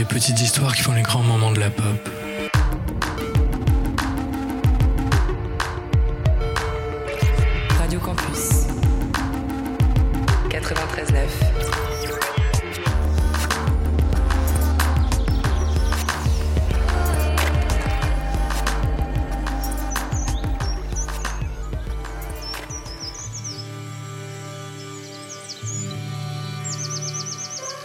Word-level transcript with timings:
Les 0.00 0.06
petites 0.06 0.40
histoires 0.40 0.74
qui 0.74 0.80
font 0.80 0.94
les 0.94 1.02
grands 1.02 1.22
moments 1.22 1.52
de 1.52 1.60
la 1.60 1.68
pop. 1.68 1.84
Radio 7.78 8.00
Campus 8.00 8.64
93.9 10.48 11.16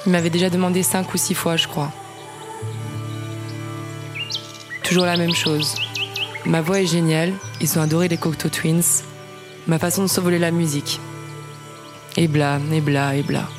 Il 0.06 0.12
m'avait 0.14 0.30
déjà 0.30 0.50
demandé 0.50 0.82
cinq 0.82 1.14
ou 1.14 1.18
six 1.18 1.34
fois, 1.34 1.58
je 1.58 1.68
crois. 1.68 1.92
Toujours 4.86 5.06
la 5.06 5.18
même 5.18 5.34
chose. 5.34 5.74
Ma 6.46 6.62
voix 6.62 6.80
est 6.80 6.86
géniale, 6.86 7.34
ils 7.60 7.80
ont 7.80 7.82
adoré 7.82 8.08
les 8.08 8.18
Cocteau 8.18 8.50
Twins, 8.50 9.02
ma 9.66 9.80
façon 9.80 10.04
de 10.04 10.08
s'envoler 10.08 10.38
la 10.38 10.52
musique. 10.52 11.00
Et 12.18 12.28
bla, 12.28 12.60
et 12.72 12.82
bla, 12.82 13.16
et 13.16 13.24
bla. 13.24 13.50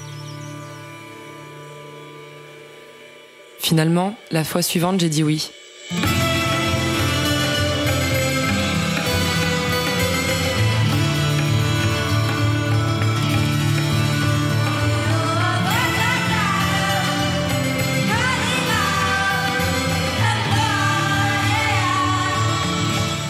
Finalement, 3.58 4.14
la 4.30 4.44
fois 4.44 4.62
suivante, 4.62 5.00
j'ai 5.00 5.08
dit 5.08 5.24
oui. 5.24 5.50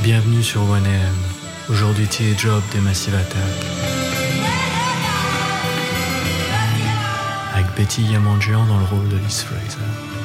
Bienvenue 0.07 0.45
sur 0.45 0.61
1AM. 0.61 1.17
Aujourd'hui, 1.69 2.07
Job 2.39 2.63
des 2.73 2.79
Massive 2.79 3.17
Attack. 3.17 3.43
Avec 7.53 7.67
Betty 7.77 8.03
Yamanjian 8.03 8.67
dans 8.67 8.79
le 8.79 8.85
rôle 8.85 9.09
de 9.09 9.17
Liz 9.17 9.43
Fraser. 9.43 10.16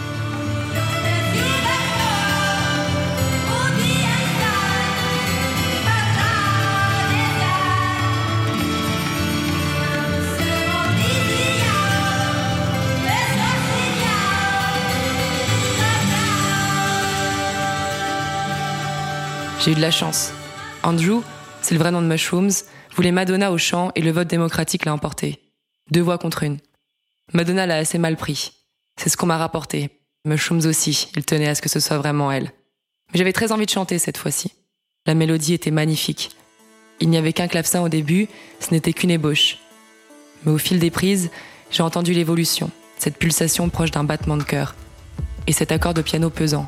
J'ai 19.63 19.73
eu 19.73 19.75
de 19.75 19.81
la 19.81 19.91
chance. 19.91 20.33
Andrew, 20.81 21.21
c'est 21.61 21.75
le 21.75 21.79
vrai 21.79 21.91
nom 21.91 22.01
de 22.01 22.07
Mushrooms, 22.07 22.49
voulait 22.95 23.11
Madonna 23.11 23.51
au 23.51 23.59
chant 23.59 23.91
et 23.93 24.01
le 24.01 24.09
vote 24.09 24.27
démocratique 24.27 24.85
l'a 24.85 24.93
emporté. 24.93 25.39
Deux 25.91 26.01
voix 26.01 26.17
contre 26.17 26.41
une. 26.41 26.57
Madonna 27.33 27.67
l'a 27.67 27.77
assez 27.77 27.99
mal 27.99 28.17
pris. 28.17 28.53
C'est 28.99 29.09
ce 29.09 29.17
qu'on 29.17 29.27
m'a 29.27 29.37
rapporté. 29.37 30.01
Mushrooms 30.25 30.65
aussi, 30.65 31.09
il 31.15 31.23
tenait 31.25 31.47
à 31.47 31.53
ce 31.53 31.61
que 31.61 31.69
ce 31.69 31.79
soit 31.79 31.99
vraiment 31.99 32.31
elle. 32.31 32.51
Mais 33.13 33.19
j'avais 33.19 33.33
très 33.33 33.51
envie 33.51 33.67
de 33.67 33.71
chanter 33.71 33.99
cette 33.99 34.17
fois-ci. 34.17 34.51
La 35.05 35.13
mélodie 35.13 35.53
était 35.53 35.69
magnifique. 35.69 36.31
Il 36.99 37.09
n'y 37.09 37.17
avait 37.17 37.33
qu'un 37.33 37.47
clavecin 37.47 37.83
au 37.83 37.89
début, 37.89 38.29
ce 38.59 38.73
n'était 38.73 38.93
qu'une 38.93 39.11
ébauche. 39.11 39.59
Mais 40.43 40.51
au 40.53 40.57
fil 40.57 40.79
des 40.79 40.89
prises, 40.89 41.29
j'ai 41.69 41.83
entendu 41.83 42.13
l'évolution, 42.13 42.71
cette 42.97 43.17
pulsation 43.17 43.69
proche 43.69 43.91
d'un 43.91 44.05
battement 44.05 44.37
de 44.37 44.43
cœur. 44.43 44.73
Et 45.45 45.53
cet 45.53 45.71
accord 45.71 45.93
de 45.93 46.01
piano 46.01 46.31
pesant. 46.31 46.67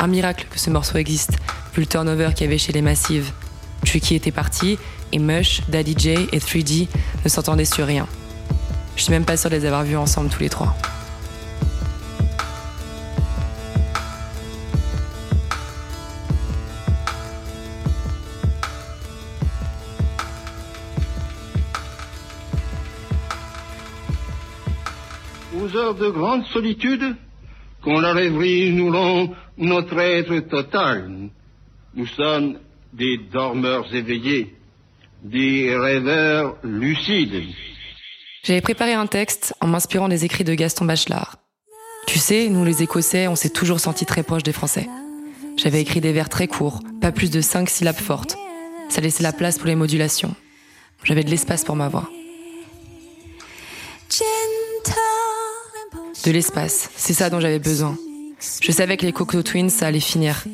Un 0.00 0.08
miracle 0.08 0.48
que 0.50 0.58
ce 0.58 0.68
morceau 0.68 0.98
existe, 0.98 1.38
vu 1.74 1.80
le 1.80 1.86
turnover 1.86 2.30
qu'il 2.34 2.44
y 2.44 2.48
avait 2.48 2.58
chez 2.58 2.72
les 2.72 2.82
Massives. 2.82 3.32
Tricky 3.84 4.14
était 4.14 4.30
parti, 4.30 4.78
et 5.12 5.18
Mush, 5.18 5.62
Daddy 5.68 5.94
J 5.98 6.10
et 6.32 6.38
3D 6.38 6.88
ne 7.24 7.28
s'entendaient 7.28 7.64
sur 7.64 7.86
rien. 7.86 8.06
Je 8.96 9.02
suis 9.02 9.12
même 9.12 9.24
pas 9.24 9.36
sûre 9.36 9.50
de 9.50 9.56
les 9.56 9.64
avoir 9.64 9.84
vus 9.84 9.96
ensemble 9.96 10.28
tous 10.30 10.40
les 10.40 10.48
trois. 10.48 10.74
Aux 25.58 25.76
heures 25.76 25.94
de 25.94 26.10
grande 26.10 26.44
solitude, 26.46 27.16
quand 27.82 28.00
la 28.00 28.14
nous 28.14 28.90
rend 28.90 29.28
notre 29.58 29.98
être 29.98 30.38
total, 30.48 31.30
nous 31.94 32.06
sommes 32.06 32.58
des 32.92 33.18
dormeurs 33.18 33.94
éveillés, 33.94 34.54
des 35.22 35.74
rêveurs 35.76 36.56
lucides. 36.62 37.42
J'avais 38.44 38.60
préparé 38.60 38.92
un 38.94 39.06
texte 39.06 39.54
en 39.60 39.66
m'inspirant 39.66 40.08
des 40.08 40.24
écrits 40.24 40.44
de 40.44 40.54
Gaston 40.54 40.84
Bachelard. 40.84 41.36
Tu 42.06 42.18
sais, 42.18 42.48
nous 42.48 42.64
les 42.64 42.82
Écossais, 42.82 43.28
on 43.28 43.36
s'est 43.36 43.50
toujours 43.50 43.78
sentis 43.78 44.06
très 44.06 44.22
proches 44.22 44.42
des 44.42 44.52
Français. 44.52 44.88
J'avais 45.56 45.80
écrit 45.80 46.00
des 46.00 46.12
vers 46.12 46.28
très 46.28 46.48
courts, 46.48 46.80
pas 47.00 47.12
plus 47.12 47.30
de 47.30 47.40
cinq 47.40 47.70
syllabes 47.70 47.94
fortes. 47.94 48.36
Ça 48.88 49.00
laissait 49.00 49.22
la 49.22 49.32
place 49.32 49.58
pour 49.58 49.68
les 49.68 49.76
modulations. 49.76 50.34
J'avais 51.04 51.24
de 51.24 51.30
l'espace 51.30 51.64
pour 51.64 51.76
ma 51.76 51.88
voix. 51.88 52.08
De 56.24 56.30
l'espace, 56.30 56.90
c'est 56.96 57.14
ça 57.14 57.30
dont 57.30 57.40
j'avais 57.40 57.58
besoin. 57.58 57.96
Je 58.60 58.72
savais 58.72 58.96
que 58.96 59.06
les 59.06 59.12
Cocteau 59.12 59.42
Twins, 59.42 59.70
ça 59.70 59.86
allait 59.86 60.00
finir. 60.00 60.44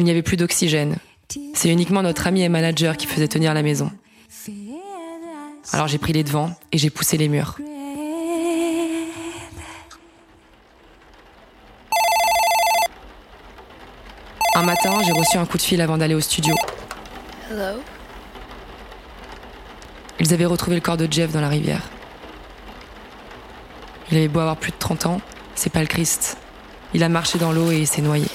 Il 0.00 0.04
n'y 0.04 0.10
avait 0.10 0.22
plus 0.22 0.38
d'oxygène. 0.38 0.96
C'est 1.52 1.68
uniquement 1.68 2.02
notre 2.02 2.26
ami 2.26 2.40
et 2.40 2.48
manager 2.48 2.96
qui 2.96 3.06
faisait 3.06 3.28
tenir 3.28 3.52
la 3.52 3.62
maison. 3.62 3.92
Alors 5.74 5.88
j'ai 5.88 5.98
pris 5.98 6.14
les 6.14 6.24
devants 6.24 6.56
et 6.72 6.78
j'ai 6.78 6.88
poussé 6.88 7.18
les 7.18 7.28
murs. 7.28 7.58
Un 14.54 14.62
matin, 14.62 14.90
j'ai 15.04 15.12
reçu 15.12 15.36
un 15.36 15.44
coup 15.44 15.58
de 15.58 15.62
fil 15.62 15.82
avant 15.82 15.98
d'aller 15.98 16.14
au 16.14 16.20
studio. 16.20 16.54
Ils 20.18 20.32
avaient 20.32 20.46
retrouvé 20.46 20.76
le 20.76 20.80
corps 20.80 20.96
de 20.96 21.06
Jeff 21.10 21.30
dans 21.30 21.42
la 21.42 21.48
rivière. 21.50 21.82
Il 24.10 24.16
avait 24.16 24.28
beau 24.28 24.40
avoir 24.40 24.56
plus 24.56 24.72
de 24.72 24.78
30 24.78 25.04
ans, 25.04 25.20
c'est 25.54 25.70
pas 25.70 25.82
le 25.82 25.86
Christ. 25.86 26.38
Il 26.94 27.02
a 27.02 27.10
marché 27.10 27.38
dans 27.38 27.52
l'eau 27.52 27.70
et 27.70 27.84
s'est 27.84 28.00
noyé. 28.00 28.26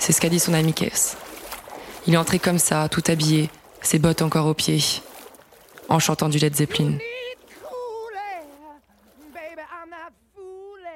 C'est 0.00 0.12
ce 0.12 0.20
qu'a 0.20 0.30
dit 0.30 0.40
son 0.40 0.54
ami 0.54 0.72
Kess. 0.72 1.16
Il 2.06 2.14
est 2.14 2.16
entré 2.16 2.38
comme 2.38 2.58
ça, 2.58 2.88
tout 2.88 3.04
habillé, 3.06 3.50
ses 3.82 3.98
bottes 3.98 4.22
encore 4.22 4.46
aux 4.46 4.54
pieds, 4.54 4.82
en 5.90 5.98
chantant 5.98 6.30
du 6.30 6.38
Led 6.38 6.56
Zeppelin. 6.56 6.96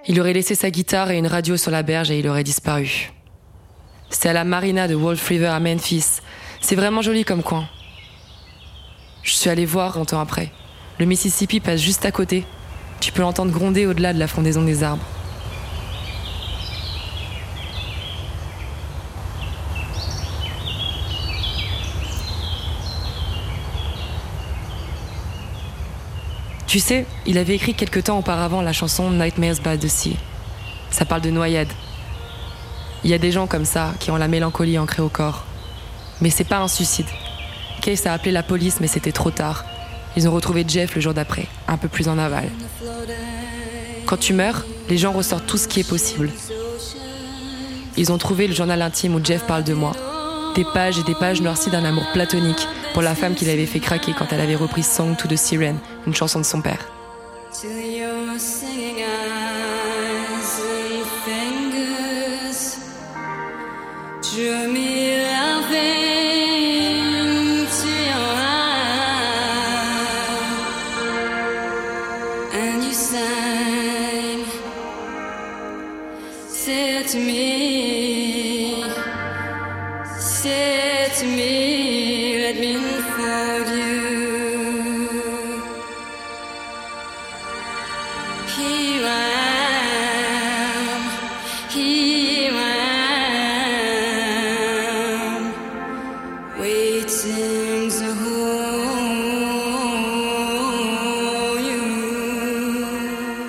Il 0.09 0.21
aurait 0.21 0.33
laissé 0.33 0.55
sa 0.55 0.71
guitare 0.71 1.11
et 1.11 1.19
une 1.19 1.27
radio 1.27 1.59
sur 1.59 1.71
la 1.71 1.83
berge 1.83 2.11
et 2.11 2.19
il 2.19 2.27
aurait 2.29 2.45
disparu. 2.45 3.13
C'est 4.09 4.31
à 4.31 4.33
la 4.33 4.45
marina 4.45 4.89
de 4.89 4.95
Wolf 4.95 5.29
River 5.29 5.49
à 5.49 5.61
Memphis. 5.61 6.21
C'est 6.63 6.75
vraiment 6.75 7.03
joli 7.03 7.25
comme 7.25 7.43
coin. 7.43 7.69
Je 9.23 9.33
suis 9.33 9.51
allé 9.51 9.67
voir 9.67 9.99
longtemps 9.99 10.21
après. 10.21 10.51
Le 10.99 11.05
Mississippi 11.05 11.61
passe 11.61 11.81
juste 11.81 12.07
à 12.07 12.11
côté. 12.11 12.47
Tu 13.01 13.13
peux 13.13 13.21
l'entendre 13.21 13.53
gronder 13.53 13.87
au-delà 13.87 14.15
de 14.15 14.19
la 14.19 14.29
frondaison 14.29 14.63
des 14.63 14.83
arbres. 14.83 15.05
Tu 26.75 26.81
sais, 26.81 27.07
il 27.25 27.39
avait 27.39 27.55
écrit 27.55 27.75
quelque 27.75 28.01
temps 28.01 28.19
auparavant 28.19 28.61
la 28.61 28.73
chanson 28.73 29.09
Nightmares 29.09 29.61
by 29.65 29.79
the 29.79 29.87
Sea. 29.87 30.17
Ça 30.91 31.05
parle 31.05 31.21
de 31.21 31.31
noyade. 31.31 31.69
Il 33.05 33.11
y 33.11 33.15
a 33.15 33.19
des 33.19 33.31
gens 33.31 33.47
comme 33.47 33.65
ça 33.65 33.93
qui 34.01 34.11
ont 34.11 34.17
la 34.17 34.27
mélancolie 34.27 34.77
ancrée 34.77 35.01
au 35.01 35.09
corps. 35.09 35.45
Mais 36.21 36.31
c'est 36.31 36.43
pas 36.43 36.59
un 36.59 36.67
suicide. 36.67 37.07
Case 37.81 38.05
a 38.09 38.13
appelé 38.13 38.33
la 38.33 38.43
police, 38.43 38.81
mais 38.81 38.89
c'était 38.89 39.13
trop 39.13 39.31
tard. 39.31 39.65
Ils 40.17 40.27
ont 40.29 40.33
retrouvé 40.33 40.65
Jeff 40.67 40.97
le 40.97 41.01
jour 41.01 41.15
d'après, 41.15 41.47
un 41.69 41.77
peu 41.77 41.87
plus 41.87 42.09
en 42.09 42.19
aval. 42.19 42.51
Quand 44.07 44.17
tu 44.17 44.33
meurs, 44.33 44.67
les 44.89 44.99
gens 44.99 45.13
ressortent 45.13 45.47
tout 45.47 45.59
ce 45.59 45.69
qui 45.69 45.79
est 45.79 45.89
possible. 45.89 46.33
Ils 47.97 48.11
ont 48.11 48.19
trouvé 48.19 48.49
le 48.49 48.53
journal 48.53 48.83
intime 48.83 49.15
où 49.15 49.25
Jeff 49.25 49.47
parle 49.47 49.63
de 49.63 49.75
moi. 49.75 49.93
Des 50.57 50.65
pages 50.75 50.99
et 50.99 51.05
des 51.05 51.15
pages 51.15 51.41
noircies 51.41 51.71
d'un 51.71 51.85
amour 51.85 52.07
platonique 52.13 52.67
pour 52.95 53.03
la 53.03 53.15
femme 53.17 53.35
qu'il 53.35 53.51
avait 53.51 53.67
fait 53.67 53.81
craquer 53.81 54.13
quand 54.17 54.33
elle 54.33 54.41
avait 54.41 54.55
repris 54.55 54.85
Song 54.85 55.17
to 55.17 55.29
the 55.29 55.37
Siren, 55.37 55.77
une 56.07 56.15
chanson 56.15 56.39
de 56.39 56.45
son 56.45 56.63
père. 56.63 56.91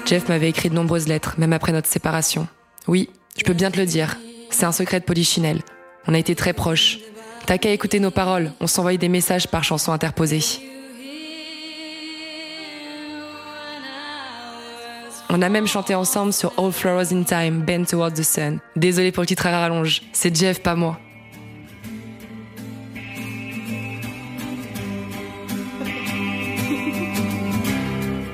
Jeff 0.05 0.29
m'avait 0.29 0.49
écrit 0.49 0.69
de 0.69 0.75
nombreuses 0.75 1.07
lettres, 1.07 1.35
même 1.39 1.51
après 1.51 1.71
notre 1.71 1.87
séparation. 1.87 2.47
Oui, 2.87 3.09
je 3.37 3.43
peux 3.43 3.53
bien 3.53 3.71
te 3.71 3.77
le 3.77 3.85
dire. 3.85 4.17
C'est 4.51 4.65
un 4.65 4.71
secret 4.71 4.99
de 4.99 5.05
Polichinelle. 5.05 5.61
On 6.07 6.13
a 6.13 6.19
été 6.19 6.35
très 6.35 6.53
proches. 6.53 6.99
T'as 7.45 7.59
qu'à 7.59 7.71
écouter 7.71 7.99
nos 7.99 8.09
paroles, 8.09 8.51
on 8.59 8.65
s'envoyait 8.65 8.97
des 8.97 9.09
messages 9.09 9.47
par 9.47 9.63
chansons 9.63 9.91
interposées. 9.91 10.41
On 15.29 15.41
a 15.41 15.49
même 15.49 15.67
chanté 15.67 15.93
ensemble 15.93 16.33
sur 16.33 16.53
All 16.57 16.71
Flowers 16.71 17.13
in 17.13 17.23
Time, 17.23 17.61
Bend 17.61 17.85
Towards 17.85 18.13
the 18.13 18.23
Sun. 18.23 18.59
Désolé 18.75 19.11
pour 19.11 19.21
le 19.21 19.27
titre 19.27 19.45
à 19.45 19.59
rallonge, 19.59 20.01
c'est 20.11 20.35
Jeff, 20.35 20.61
pas 20.61 20.75
moi. 20.75 20.99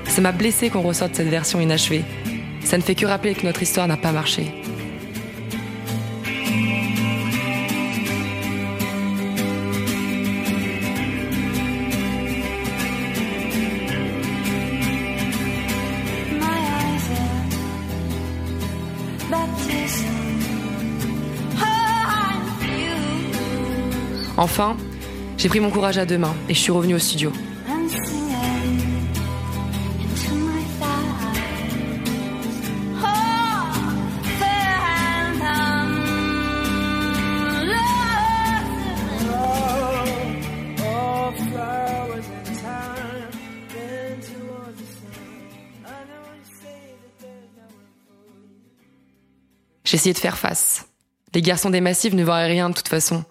Ça 0.06 0.20
m'a 0.22 0.32
blessé 0.32 0.70
qu'on 0.70 0.82
ressorte 0.82 1.16
cette 1.16 1.28
version 1.28 1.60
inachevée. 1.60 2.04
Ça 2.64 2.78
ne 2.78 2.82
fait 2.82 2.94
que 2.94 3.04
rappeler 3.04 3.34
que 3.34 3.44
notre 3.44 3.62
histoire 3.62 3.88
n'a 3.88 3.96
pas 3.96 4.12
marché. 4.12 4.61
Enfin, 24.36 24.76
j'ai 25.38 25.48
pris 25.48 25.60
mon 25.60 25.70
courage 25.70 25.98
à 25.98 26.06
deux 26.06 26.18
mains 26.18 26.34
et 26.48 26.54
je 26.54 26.58
suis 26.58 26.72
revenue 26.72 26.94
au 26.94 26.98
studio. 26.98 27.32
Essayé 49.92 50.14
de 50.14 50.18
faire 50.18 50.38
face. 50.38 50.86
Les 51.34 51.42
garçons 51.42 51.68
des 51.68 51.82
massifs 51.82 52.14
ne 52.14 52.24
voyaient 52.24 52.46
rien 52.46 52.70
de 52.70 52.74
toute 52.74 52.88
façon. 52.88 53.24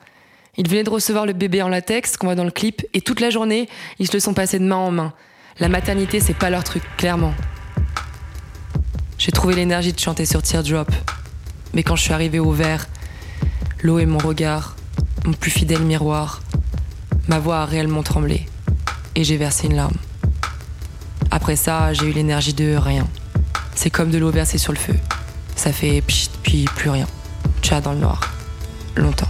Ils 0.58 0.70
venaient 0.70 0.84
de 0.84 0.90
recevoir 0.90 1.26
le 1.26 1.34
bébé 1.34 1.64
en 1.64 1.70
latex 1.70 2.18
qu'on 2.18 2.28
voit 2.28 2.36
dans 2.36 2.44
le 2.44 2.52
clip 2.52 2.86
et 2.94 3.02
toute 3.02 3.20
la 3.20 3.30
journée, 3.32 3.68
ils 3.98 4.08
se 4.08 4.14
le 4.14 4.20
sont 4.20 4.36
passés 4.36 4.60
de 4.60 4.66
main 4.66 4.76
en 4.76 4.92
main. 4.92 5.14
La 5.60 5.70
maternité, 5.70 6.20
c'est 6.20 6.36
pas 6.36 6.50
leur 6.50 6.64
truc, 6.64 6.84
clairement. 6.98 7.34
J'ai 9.18 9.32
trouvé 9.32 9.56
l'énergie 9.56 9.92
de 9.92 10.00
chanter 10.00 10.26
sur 10.26 10.42
Teardrop. 10.42 10.92
Mais 11.74 11.84
quand 11.84 11.96
je 11.96 12.04
suis 12.04 12.14
arrivée 12.14 12.40
au 12.40 12.52
verre, 12.52 12.88
l'eau 13.82 14.00
et 14.00 14.06
mon 14.06 14.20
regard, 14.20 14.76
mon 15.26 15.34
plus 15.34 15.52
fidèle 15.52 15.82
miroir, 15.82 16.42
ma 17.28 17.40
voix 17.40 17.60
a 17.62 17.66
réellement 17.66 18.04
tremblé. 18.04 18.46
Et 19.16 19.24
j'ai 19.24 19.38
versé 19.38 19.68
une 19.68 19.76
larme. 19.76 19.98
Après 21.32 21.56
ça, 21.56 21.94
j'ai 21.94 22.06
eu 22.08 22.12
l'énergie 22.12 22.54
de 22.54 22.76
rien. 22.76 23.08
C'est 23.74 23.90
comme 23.90 24.12
de 24.12 24.18
l'eau 24.18 24.32
versée 24.32 24.58
sur 24.58 24.74
le 24.74 24.80
feu. 24.80 24.96
Ça 25.56 25.72
fait 25.72 26.02
pchit, 26.02 26.31
puis 26.44 26.66
plus 26.76 26.90
rien. 26.90 27.08
Tcha 27.62 27.82
dans 27.82 27.94
le 27.94 28.00
noir. 28.00 28.34
Longtemps. 28.96 29.30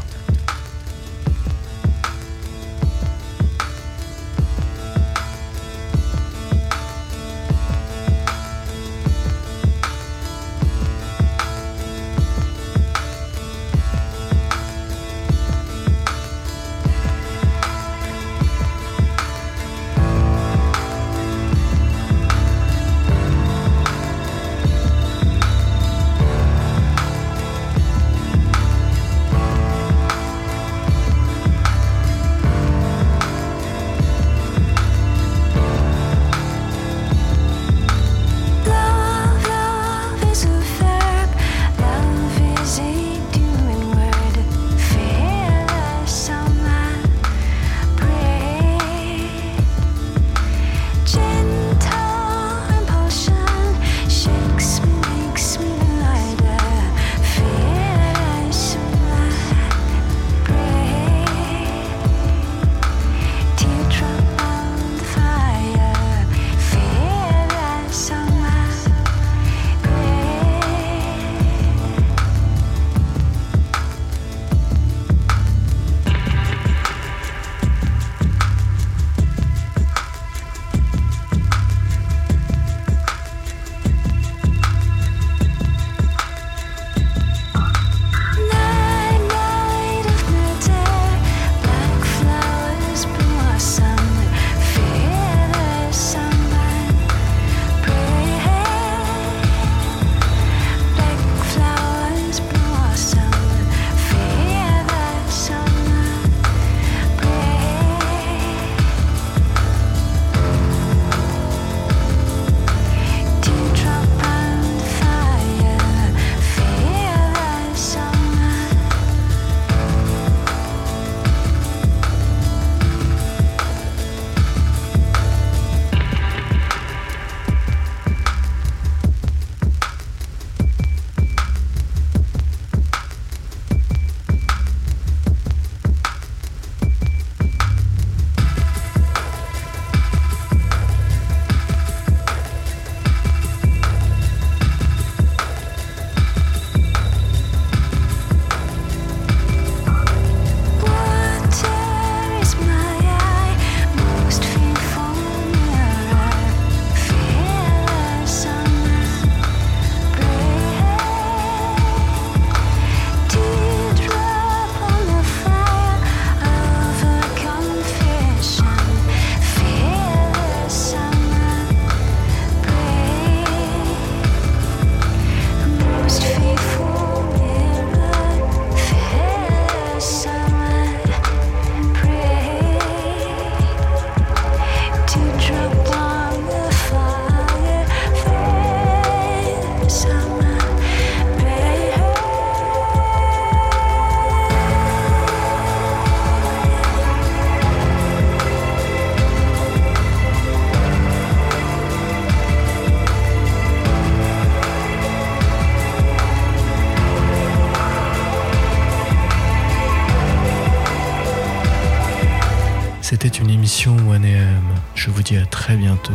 Une 213.27 213.51
émission 213.51 213.95
1AM. 214.11 214.63
Je 214.95 215.11
vous 215.11 215.21
dis 215.21 215.37
à 215.37 215.45
très 215.45 215.75
bientôt. 215.75 216.13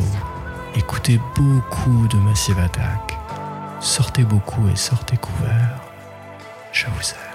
Écoutez 0.75 1.21
beaucoup 1.37 2.09
de 2.09 2.17
Massive 2.17 2.59
Attack. 2.59 3.17
Sortez 3.81 4.25
beaucoup 4.25 4.69
et 4.69 4.75
sortez 4.75 5.17
couverts. 5.17 5.81
Je 6.73 6.87
vous 6.87 7.11
aime. 7.13 7.26